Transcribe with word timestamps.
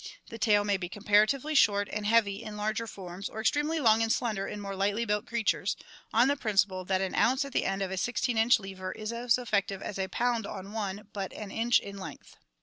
The 0.31 0.39
tail 0.39 0.63
may 0.63 0.77
be 0.77 0.89
comparatively 0.89 1.53
short 1.53 1.87
and 1.93 2.07
heavy 2.07 2.41
in 2.41 2.57
larger 2.57 2.87
forms 2.87 3.29
or 3.29 3.39
extremely 3.39 3.79
long 3.79 4.01
and 4.01 4.11
slender 4.11 4.47
in 4.47 4.59
more 4.59 4.75
lightly 4.75 5.05
built 5.05 5.27
creatures, 5.27 5.75
on 6.11 6.27
the 6.27 6.35
principle 6.35 6.83
that 6.85 7.01
an 7.01 7.13
ounce 7.13 7.45
at 7.45 7.53
the 7.53 7.65
end 7.65 7.83
of 7.83 7.91
a 7.91 7.97
sixteen 7.97 8.35
inch 8.39 8.59
lever 8.59 8.91
is 8.93 9.13
as 9.13 9.37
effective 9.37 9.83
as 9.83 9.99
a 9.99 10.07
pound 10.09 10.47
on 10.47 10.71
one 10.73 11.07
but 11.13 11.31
an 11.33 11.51
inch 11.51 11.77
in 11.79 11.99
length. 11.99 12.35